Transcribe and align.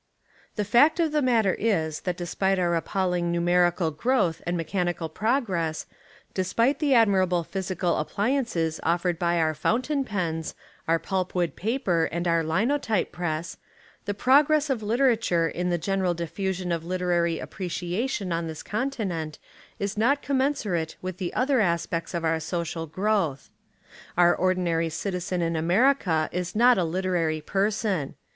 The 0.55 0.65
fact 0.65 0.99
of 0.99 1.11
the 1.11 1.21
matter 1.21 1.53
is 1.53 1.99
that 2.09 2.17
despite 2.17 2.57
our 2.57 2.73
appalling 2.73 3.31
numerical 3.31 3.91
growth 3.91 4.41
and 4.47 4.57
mechanical 4.57 5.09
progress, 5.09 5.85
despite 6.33 6.79
the 6.79 6.95
admirable 6.95 7.43
physical 7.43 7.99
ap 7.99 8.09
pliances 8.09 8.79
offered 8.81 9.19
by 9.19 9.37
our 9.37 9.53
fountain 9.53 10.03
pens, 10.03 10.55
our 10.87 10.97
pulp 10.97 11.35
wood 11.35 11.55
paper, 11.55 12.05
and 12.11 12.27
our 12.27 12.41
linotype 12.43 13.11
press, 13.11 13.57
the 14.05 14.15
prog 14.15 14.49
ress 14.49 14.71
of 14.71 14.81
literature 14.81 15.51
and 15.53 15.71
the 15.71 15.77
general 15.77 16.15
diffusion 16.15 16.71
of 16.71 16.83
literary 16.83 17.37
appreciation 17.37 18.31
on 18.31 18.47
this 18.47 18.63
continent 18.63 19.37
is 19.77 19.99
not 19.99 20.23
commensurate 20.23 20.95
with 21.03 21.17
the 21.17 21.31
other 21.35 21.59
aspects 21.61 22.15
of 22.15 22.25
our 22.25 22.39
social 22.39 22.87
growth. 22.87 23.51
Our 24.17 24.35
ordinary 24.35 24.89
citizen 24.89 25.43
in 25.43 25.53
Ameri 25.53 25.99
ca 25.99 26.27
is 26.31 26.55
not 26.55 26.79
a 26.79 26.83
literary 26.83 27.39
person. 27.41 28.15